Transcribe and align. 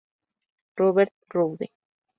Robert 0.79 1.13
Roode". 1.31 1.69